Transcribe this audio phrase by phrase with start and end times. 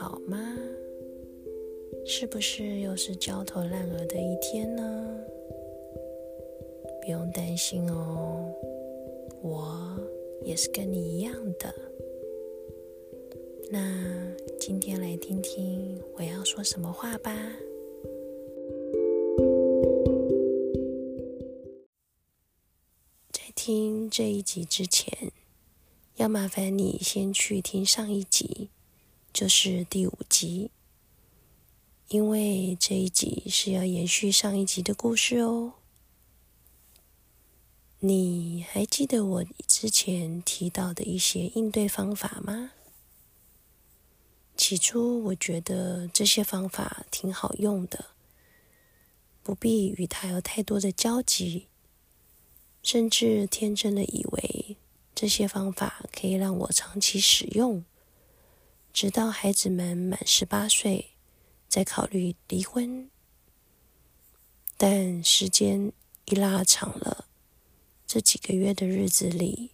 [0.00, 0.38] 好吗？
[2.06, 5.20] 是不是又是焦头烂额的一天呢？
[7.02, 8.48] 不用担心哦，
[9.42, 9.98] 我
[10.44, 11.74] 也是跟你一样的。
[13.72, 17.34] 那今天来听听我要说什么话吧。
[23.32, 25.32] 在听这一集之前，
[26.14, 28.70] 要麻烦你先去听上一集。
[29.32, 30.70] 就是第五集，
[32.08, 35.74] 因为这一集是要延续上一集的故事哦。
[38.00, 42.72] 你还记得我之前提到的一些应对方法吗？
[44.56, 48.06] 起初我觉得这些方法挺好用的，
[49.44, 51.68] 不必与他有太多的交集，
[52.82, 54.76] 甚至天真的以为
[55.14, 57.84] 这些方法可以让我长期使用。
[59.00, 61.12] 直到孩子们满十八岁，
[61.68, 63.08] 再考虑离婚。
[64.76, 65.92] 但时间
[66.24, 67.26] 一拉长了，
[68.08, 69.70] 这几个月的日子里，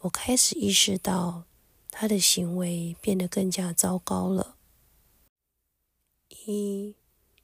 [0.00, 1.44] 我开始意识到
[1.92, 4.56] 他的行为变得更加糟糕了。
[6.30, 6.96] 一，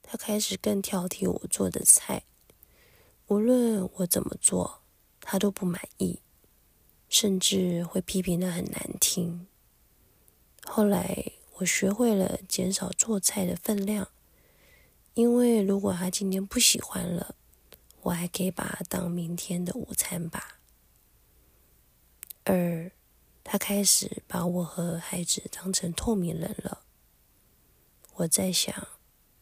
[0.02, 2.24] 他开始更挑剔我做的菜，
[3.28, 4.80] 无论我怎么做，
[5.20, 6.18] 他都不满意，
[7.08, 9.46] 甚至会批评的很难听。
[10.64, 14.08] 后来我学会了减少做菜的分量，
[15.14, 17.34] 因为如果他今天不喜欢了，
[18.02, 20.58] 我还可以把它当明天的午餐吧。
[22.44, 22.90] 二，
[23.44, 26.82] 他开始把我和孩子当成透明人了。
[28.14, 28.88] 我在想，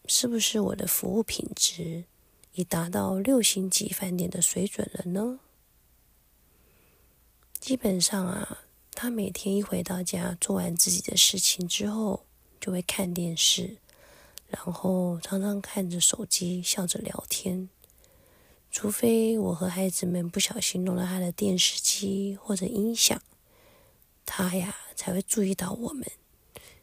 [0.07, 2.05] 是不是我的服务品质
[2.55, 5.41] 已达到六星级饭店的水准了呢？
[7.61, 8.65] 基本上啊。
[9.03, 12.27] 他每天一回到家，做完自己的事情之后，
[12.61, 13.79] 就会看电视，
[14.49, 17.71] 然后常常看着手机，笑着聊天。
[18.71, 23.23] 除非我和孩子们不小心弄了他的电视机或者音响，
[24.27, 26.07] 他呀才会注意到我们。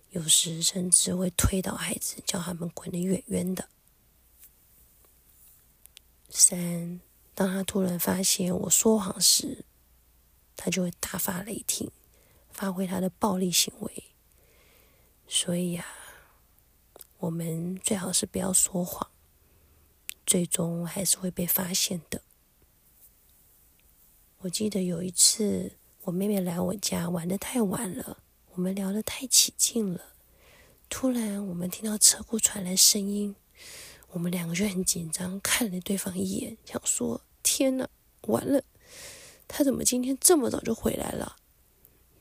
[0.09, 3.70] 有时甚至会推倒孩子，叫他们滚得远远的。
[6.31, 7.00] 三，
[7.36, 9.64] 当他突然发现我说谎时，
[10.56, 11.91] 他就会大发雷霆。
[12.57, 14.03] 发挥他的暴力行为，
[15.28, 15.85] 所以呀，
[17.19, 19.12] 我们最好是不要说谎，
[20.25, 22.23] 最终还是会被发现的。
[24.40, 28.23] 我记得有一次，我妹妹来我家玩的太晚了，
[28.53, 30.16] 我们聊得太起劲了，
[30.90, 33.35] 突然我们听到车库传来声音，
[34.09, 37.88] 我们两个就很紧张，看了对方一眼，想说：“天哪，
[38.22, 38.63] 完了，
[39.47, 41.35] 他怎么今天这么早就回来了？”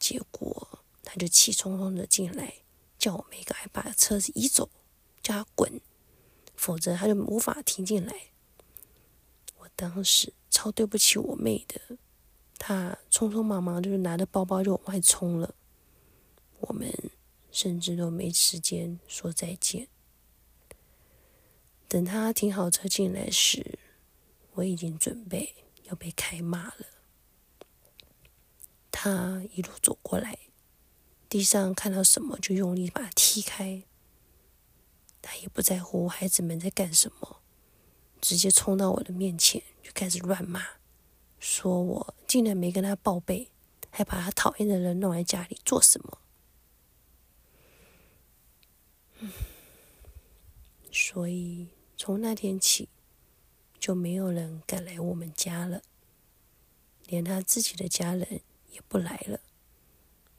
[0.08, 2.54] 结果他就气冲冲的进来，
[2.96, 4.70] 叫我妹赶快把车子移走，
[5.20, 5.80] 叫他滚，
[6.54, 8.14] 否则他就无法停进来。
[9.56, 11.98] 我当时超对不起我妹的，
[12.56, 15.56] 她匆匆忙忙就是拿着包包就往外冲了，
[16.60, 16.88] 我们
[17.50, 19.88] 甚至都没时间说再见。
[21.88, 23.76] 等他停好车进来时，
[24.52, 25.52] 我已经准备
[25.82, 26.86] 要被开骂了。
[29.06, 30.36] 他一路走过来，
[31.28, 33.84] 地上看到什么就用力把它踢开。
[35.22, 37.40] 他也不在乎孩子们在干什么，
[38.20, 40.60] 直接冲到我的面前就开始乱骂，
[41.38, 43.52] 说我竟然没跟他报备，
[43.90, 46.18] 还把他讨厌的人弄来家里做什么？
[50.90, 52.88] 所以从那天起，
[53.78, 55.82] 就没有人敢来我们家了，
[57.06, 58.40] 连他自己的家人。
[58.76, 59.40] 也不来了，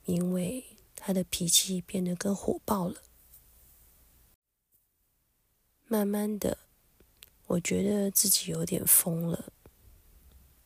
[0.05, 3.01] 因为他的脾气变得更火爆了。
[5.87, 6.59] 慢慢的，
[7.47, 9.51] 我觉得自己有点疯了，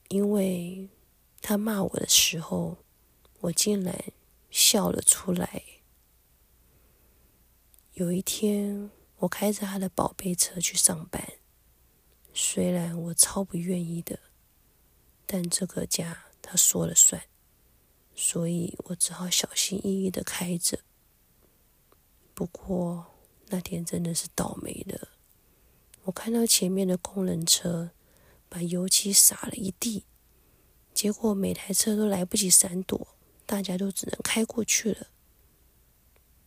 [0.09, 0.89] 因为
[1.41, 2.79] 他骂我的时候，
[3.39, 4.11] 我竟然
[4.49, 5.63] 笑了出来。
[7.93, 11.33] 有一天，我开着他的宝贝车去上班，
[12.33, 14.19] 虽然我超不愿意的，
[15.25, 17.30] 但这个家他说了算。
[18.23, 20.77] 所以我只好小心翼翼的开着。
[22.35, 23.07] 不过
[23.47, 25.07] 那天真的是倒霉的，
[26.03, 27.89] 我看到前面的工人车
[28.47, 30.05] 把油漆洒了一地，
[30.93, 33.07] 结果每台车都来不及闪躲，
[33.47, 35.07] 大家都只能开过去了。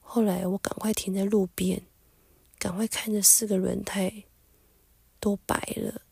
[0.01, 1.87] 后来我赶快停在路边，
[2.57, 4.23] 赶快看着四个轮胎
[5.19, 6.03] 都白了，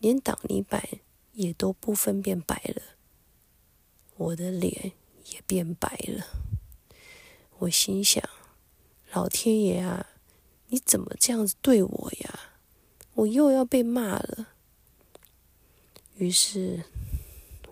[0.00, 0.84] 连挡泥板
[1.32, 2.82] 也都不分辨白了。
[4.20, 4.92] 我的脸
[5.32, 6.26] 也变白了，
[7.58, 8.22] 我心想：
[9.12, 10.08] 老天爷啊，
[10.66, 12.40] 你怎么这样子对我呀？
[13.14, 14.48] 我又要被骂了。
[16.16, 16.84] 于是，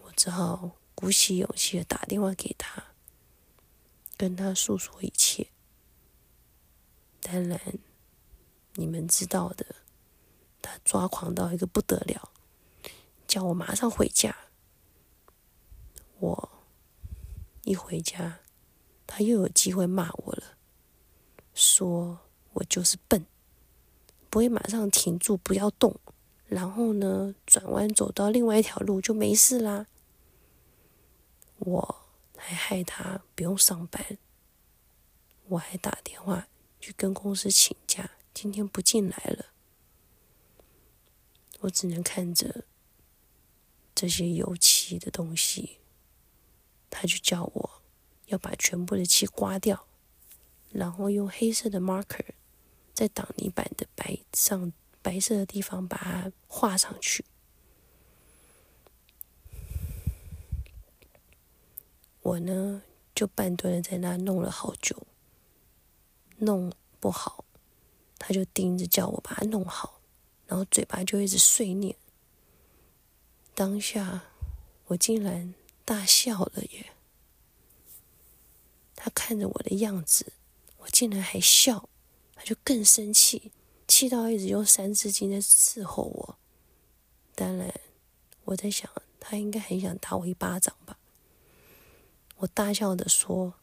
[0.04, 2.82] 我只好鼓起勇气的打电话给他，
[4.16, 5.48] 跟他诉说一切。
[7.20, 7.60] 当然，
[8.76, 9.66] 你们知道的，
[10.62, 12.32] 他抓狂到一个不得了，
[13.26, 14.34] 叫我马上回家。
[16.20, 16.50] 我
[17.62, 18.40] 一回家，
[19.06, 20.56] 他又有机会骂我了，
[21.54, 22.18] 说
[22.54, 23.24] 我就是笨，
[24.28, 25.94] 不会马上停住，不要动，
[26.46, 29.86] 然后呢，转弯走到另外一条路就没事啦。
[31.58, 31.96] 我
[32.36, 34.18] 还害他不用上班，
[35.48, 36.48] 我还打电话
[36.80, 39.46] 去跟公司请假，今天不进来了。
[41.60, 42.64] 我只能看着
[43.94, 45.78] 这些油漆的东西。
[46.90, 47.82] 他就叫我
[48.26, 49.86] 要把全部的漆刮掉，
[50.70, 52.24] 然后用黑色的 marker
[52.92, 57.24] 在挡泥板的白上白色的地方把它画上去。
[62.22, 62.82] 我呢
[63.14, 65.06] 就半蹲在那弄了好久，
[66.38, 67.44] 弄不好，
[68.18, 70.00] 他就盯着叫我把它弄好，
[70.46, 71.96] 然后嘴巴就一直碎念。
[73.54, 74.24] 当下
[74.86, 75.54] 我竟然。
[75.88, 76.92] 大笑了耶！
[78.94, 80.34] 他看着我的样子，
[80.80, 81.88] 我竟然还笑，
[82.34, 83.52] 他就更生气，
[83.86, 86.38] 气到一直用三字经在伺候我。
[87.34, 87.72] 当然，
[88.44, 90.98] 我在想，他应该很想打我一巴掌吧。
[92.36, 93.54] 我大笑的说：“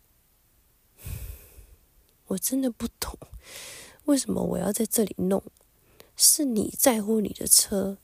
[2.26, 3.16] 我真的不懂，
[4.06, 5.44] 为什么我要在这里弄？
[6.16, 8.00] 是你在乎你的车，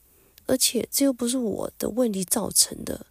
[0.46, 3.06] 而且这又不是我的问题造成的。”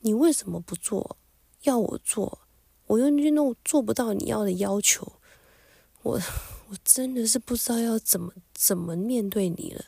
[0.00, 1.16] 你为什么不做？
[1.62, 2.40] 要我做，
[2.86, 5.20] 我又去弄，做不到你要的要求，
[6.00, 6.18] 我
[6.68, 9.84] 我真的是不知道要怎么怎么面对你了。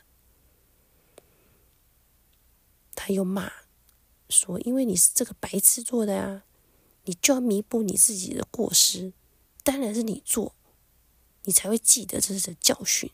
[2.95, 3.51] 他又骂
[4.29, 6.45] 说：“因为你是这个白痴做的呀，
[7.05, 9.15] 你就要弥补你自己的过失，
[9.65, 10.55] 当然是你做，
[11.45, 13.11] 你才会记得这是的教训。”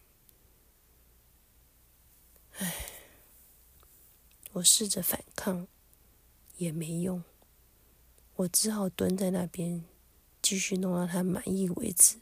[2.59, 2.75] 唉，
[4.55, 5.69] 我试着反抗。
[6.59, 7.23] 也没用，
[8.35, 9.85] 我只好蹲在那边，
[10.43, 12.19] 继续弄到他满意为止。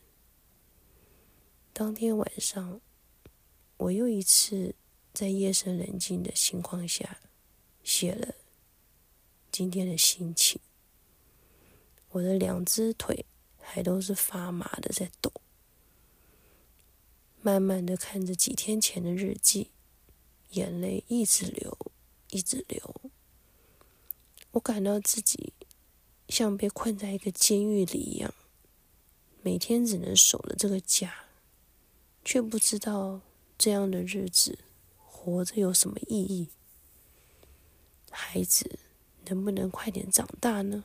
[1.72, 2.80] 当天晚上，
[3.78, 4.74] 我又一次
[5.12, 7.18] 在夜深人静的情况下
[7.82, 8.34] 写了
[9.50, 10.60] 今天的心情。
[12.10, 13.24] 我的两只腿
[13.58, 15.32] 还都是发麻的，在抖。
[17.40, 19.70] 慢慢的看着几天前的日记，
[20.50, 21.92] 眼泪一直流，
[22.30, 23.10] 一直流。
[24.56, 25.52] 我感到自己
[26.28, 28.32] 像被困在一个监狱里一样，
[29.42, 31.26] 每天只能守着这个家，
[32.24, 33.20] 却不知道
[33.58, 34.58] 这样的日子
[34.96, 36.48] 活着有什么意义。
[38.10, 38.78] 孩子
[39.26, 40.84] 能不能快点长大呢？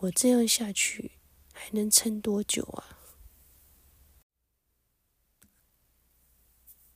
[0.00, 1.12] 我这样下去
[1.52, 2.98] 还能撑多久啊？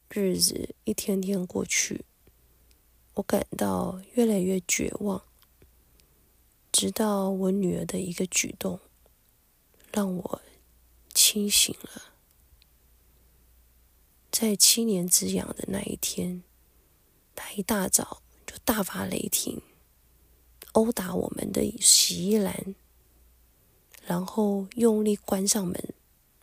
[0.08, 2.04] 日子一天天过去，
[3.14, 5.22] 我感到越来越绝望。
[6.74, 8.80] 直到我女儿的一个举动，
[9.92, 10.42] 让我
[11.14, 12.02] 清醒了。
[14.32, 16.42] 在七年之痒的那一天，
[17.36, 19.62] 她一大早就大发雷霆，
[20.72, 22.74] 殴打我们的洗衣篮，
[24.04, 25.94] 然后用力关上门，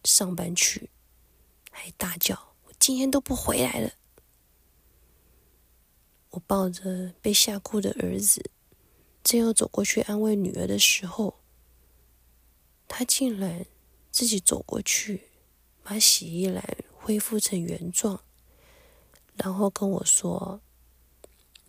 [0.05, 0.89] 上班去，
[1.69, 3.91] 还大叫：“我今天都不回来了！”
[6.31, 8.50] 我抱着被吓哭的儿子。
[9.23, 11.39] 正要走过去安慰女儿的时候，
[12.87, 13.65] 他竟然
[14.11, 15.29] 自己走过去，
[15.83, 18.21] 把洗衣篮恢复成原状，
[19.35, 20.61] 然后跟我说：“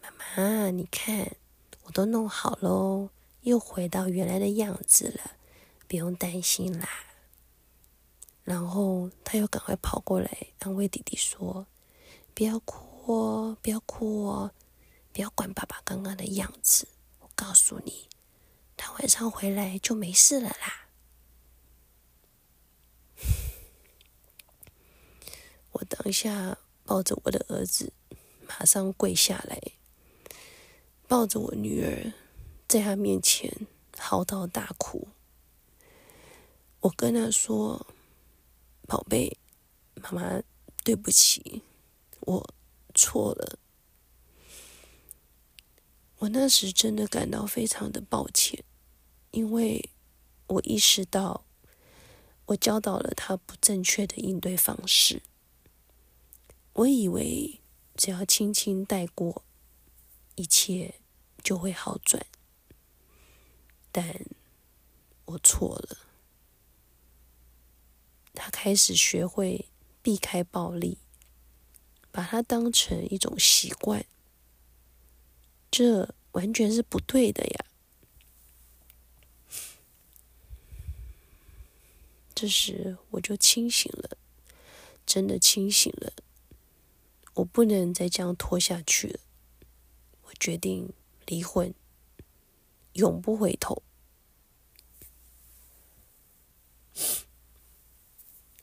[0.02, 1.36] 妈妈，你看，
[1.84, 3.10] 我都弄好喽，
[3.42, 5.32] 又回到原来的样子了，
[5.86, 6.88] 不用担心啦。”
[8.44, 11.66] 然后他又赶快跑过来安慰弟弟说
[12.34, 14.52] ：“不要哭哦，不要哭哦，
[15.12, 16.88] 不要管爸爸刚刚的样子。”
[17.42, 18.08] 告诉你，
[18.76, 20.86] 他晚上回来就没事了啦。
[25.72, 27.92] 我当下抱着我的儿子，
[28.46, 29.60] 马上跪下来，
[31.08, 32.12] 抱着我女儿，
[32.68, 33.66] 在他面前
[33.98, 35.08] 嚎啕大哭。
[36.78, 37.88] 我跟他说
[38.86, 39.36] ：“宝贝，
[39.96, 40.40] 妈妈
[40.84, 41.64] 对不起，
[42.20, 42.54] 我
[42.94, 43.58] 错了。”
[46.22, 48.62] 我那时真的感到非常的抱歉，
[49.32, 49.90] 因为
[50.46, 51.44] 我意识到
[52.46, 55.22] 我教导了他不正确的应对方式。
[56.74, 57.60] 我以为
[57.96, 59.42] 只要轻轻带过，
[60.36, 61.00] 一切
[61.42, 62.24] 就会好转，
[63.90, 64.24] 但
[65.24, 65.98] 我错了。
[68.32, 69.68] 他开始学会
[70.00, 70.98] 避开暴力，
[72.12, 74.06] 把它当成一种习惯，
[75.72, 77.64] 这完全是不对的呀。
[82.34, 84.18] 这时我就清醒了，
[85.06, 86.12] 真的清醒了。
[87.34, 89.20] 我不能再这样拖下去了。
[90.24, 90.92] 我决定
[91.24, 91.72] 离婚，
[92.92, 93.82] 永不回头。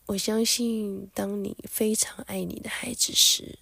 [0.06, 3.58] 我相信，当你非常爱你的孩子时，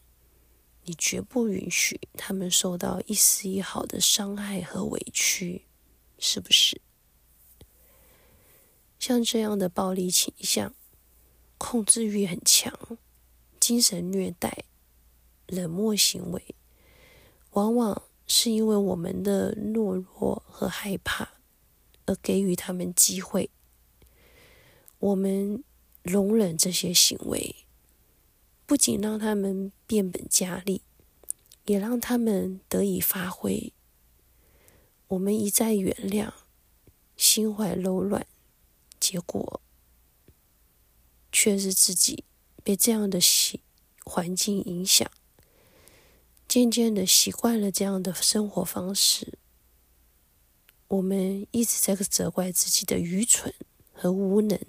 [0.87, 5.65] 你绝不允许他们受到一丝一毫的伤害和委屈，
[6.17, 6.79] 是不是？
[8.97, 10.73] 像这样的暴力倾向、
[11.57, 12.97] 控制欲很强、
[13.59, 14.63] 精神虐待、
[15.47, 16.55] 冷漠行为，
[17.51, 21.33] 往往是因为我们的懦弱和害怕
[22.05, 23.49] 而给予他们机会。
[24.99, 25.61] 我们
[26.01, 27.67] 容忍这些行为，
[28.65, 30.83] 不仅让他们变本加厉，
[31.65, 33.73] 也让他们得以发挥。
[35.07, 36.33] 我们一再原谅，
[37.15, 38.27] 心怀柔软。
[38.99, 39.61] 结果
[41.31, 42.25] 却是自己
[42.63, 43.61] 被这样的习
[44.03, 45.09] 环境影响，
[46.47, 49.37] 渐渐的习惯了这样的生活方式。
[50.87, 53.53] 我们一直在责怪自己的愚蠢
[53.93, 54.59] 和无能，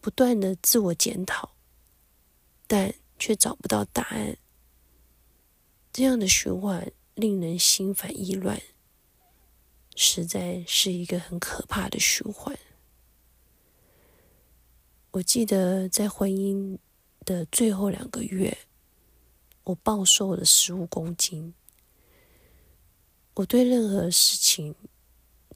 [0.00, 1.54] 不断的自我检讨，
[2.66, 4.36] 但却找不到答案。
[5.92, 8.60] 这样的循环令人心烦意乱，
[9.94, 12.58] 实在是一个很可怕的循环。
[15.12, 16.76] 我记得在婚姻
[17.24, 18.58] 的最后两个月，
[19.62, 21.54] 我暴瘦了十五公斤。
[23.34, 24.74] 我对任何事情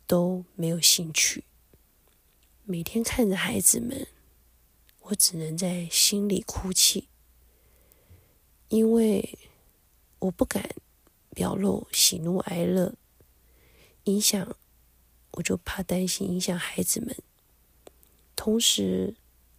[0.07, 1.43] 都没有兴趣，
[2.63, 4.07] 每天看着孩子们，
[5.01, 7.09] 我只能在心里哭泣，
[8.69, 9.39] 因为
[10.19, 10.69] 我不敢
[11.31, 12.95] 表露喜怒哀乐，
[14.05, 14.57] 影响，
[15.33, 17.17] 我就怕担心影响孩子们，
[18.35, 19.17] 同时。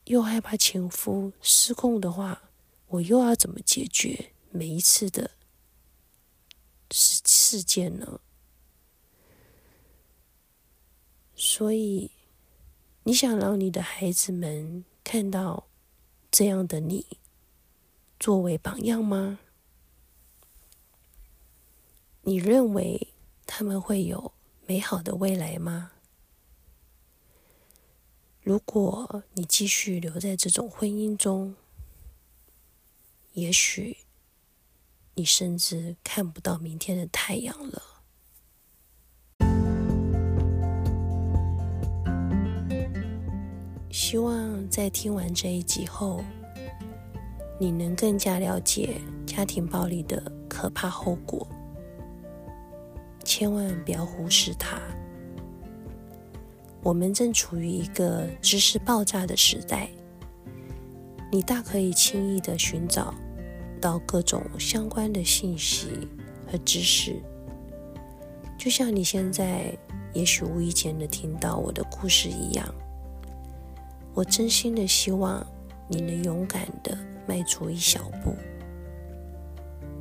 [0.08, 2.50] 又害怕前夫失控的话，
[2.88, 5.32] 我又要怎么解决每一次的
[6.92, 8.22] 事事件呢？
[11.36, 12.12] 所以，
[13.04, 15.68] 你想让你的孩子们看到
[16.32, 17.06] 这样的你
[18.20, 19.40] 作为榜样吗？
[22.24, 23.08] 你认为
[23.46, 24.34] 他们会有
[24.66, 25.92] 美好的未来吗？
[28.42, 31.56] 如果你继续留在这种婚姻中，
[33.34, 33.98] 也许
[35.16, 37.84] 你甚至看不到明天的太阳了。
[43.92, 46.24] 希望在听完这一集后，
[47.60, 51.48] 你能更加了解家庭暴力的可怕后果，
[53.24, 54.80] 千万不要忽视它。
[56.84, 59.90] 我们正处于一个知识爆炸的时代，
[61.32, 63.14] 你大可以轻易的寻找
[63.82, 66.08] 到各种相关的信息
[66.50, 67.20] 和知识，
[68.58, 69.76] 就像你现在
[70.14, 72.74] 也许无意间的听到我的故事一样。
[74.14, 75.46] 我真心的希望
[75.90, 78.34] 你能勇敢的迈出一小步，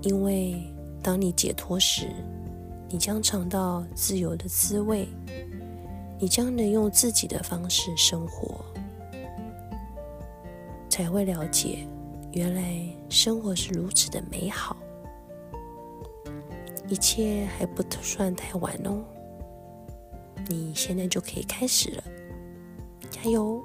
[0.02, 0.62] 因为
[1.02, 2.08] 当你解脱时，
[2.88, 5.08] 你将尝到自由的滋味。
[6.18, 8.64] 你将能用自己的方式生活，
[10.88, 11.86] 才会了解，
[12.32, 14.74] 原来生活是如此的美好。
[16.88, 19.04] 一切还不算太晚哦，
[20.48, 22.04] 你现在就可以开始了，
[23.10, 23.62] 加油！